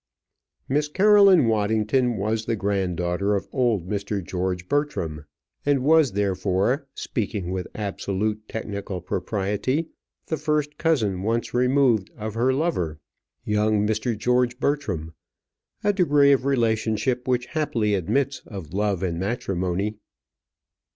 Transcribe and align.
Miss 0.67 0.87
Caroline 0.87 1.45
Waddington 1.47 2.17
was 2.17 2.45
the 2.45 2.55
granddaughter 2.55 3.35
of 3.35 3.47
old 3.51 3.87
Mr. 3.87 4.23
George 4.25 4.67
Bertram; 4.67 5.25
and 5.63 5.83
was, 5.83 6.13
therefore, 6.13 6.87
speaking 6.95 7.51
with 7.51 7.67
absolute 7.75 8.47
technical 8.49 8.99
propriety, 8.99 9.89
the 10.25 10.37
first 10.37 10.79
cousin 10.79 11.21
once 11.21 11.53
removed 11.53 12.09
of 12.17 12.33
her 12.33 12.51
lover, 12.51 12.97
young 13.45 13.85
Mr. 13.85 14.17
George 14.17 14.59
Bertram 14.59 15.13
a 15.83 15.93
degree 15.93 16.31
of 16.31 16.45
relationship 16.45 17.27
which 17.27 17.45
happily 17.45 17.93
admits 17.93 18.41
of 18.47 18.73
love 18.73 19.03
and 19.03 19.19
matrimony. 19.19 19.97